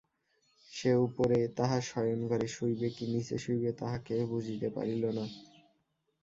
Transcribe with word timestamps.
সে 0.71 0.91
উপরে 0.97 1.47
তাহার 1.57 1.81
শয়নঘরে 1.81 2.47
শুইবে 2.47 2.87
কি 2.89 3.05
নীচে 3.07 3.37
শুইবে 3.37 3.71
তাহা 3.73 3.97
কেহ 4.07 4.19
বুঝিতে 4.25 4.67
পারিল 4.69 5.03
না। 5.11 5.25